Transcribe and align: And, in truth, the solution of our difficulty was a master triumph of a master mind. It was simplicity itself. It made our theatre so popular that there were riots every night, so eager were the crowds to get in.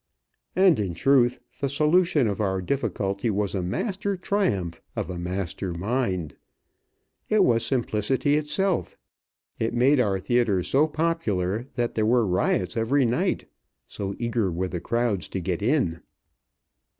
And, 0.55 0.79
in 0.79 0.95
truth, 0.95 1.37
the 1.59 1.69
solution 1.69 2.25
of 2.27 2.41
our 2.41 2.59
difficulty 2.59 3.29
was 3.29 3.53
a 3.53 3.61
master 3.61 4.17
triumph 4.17 4.81
of 4.95 5.11
a 5.11 5.19
master 5.19 5.73
mind. 5.73 6.33
It 7.29 7.43
was 7.43 7.63
simplicity 7.63 8.33
itself. 8.35 8.97
It 9.59 9.75
made 9.75 9.99
our 9.99 10.17
theatre 10.17 10.63
so 10.63 10.87
popular 10.87 11.67
that 11.75 11.93
there 11.93 12.07
were 12.07 12.25
riots 12.25 12.75
every 12.75 13.05
night, 13.05 13.45
so 13.87 14.15
eager 14.17 14.51
were 14.51 14.67
the 14.69 14.81
crowds 14.81 15.29
to 15.29 15.39
get 15.39 15.61
in. 15.61 16.01